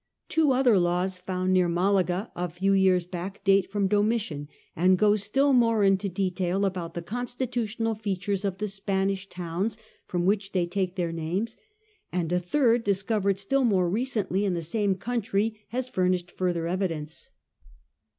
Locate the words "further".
16.31-16.65